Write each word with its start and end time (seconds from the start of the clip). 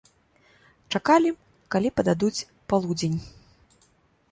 Чакалі, 0.95 1.29
калі 1.77 1.93
пададуць 1.99 2.45
полудзень. 2.75 3.17